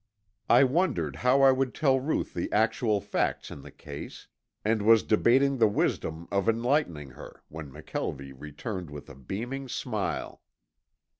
I 0.49 0.63
wondered 0.63 1.17
how 1.17 1.43
I 1.43 1.51
would 1.51 1.75
tell 1.75 1.99
Ruth 1.99 2.33
the 2.33 2.51
actual 2.51 3.01
facts 3.01 3.51
in 3.51 3.61
the 3.61 3.69
case, 3.69 4.27
and 4.65 4.81
was 4.81 5.03
debating 5.03 5.59
the 5.59 5.67
wisdom 5.67 6.27
of 6.31 6.49
enlightening 6.49 7.11
her 7.11 7.43
when 7.49 7.69
McKelvie 7.71 8.33
returned 8.35 8.89
with 8.89 9.11
a 9.11 9.15
beaming 9.15 9.69
smile. 9.69 10.41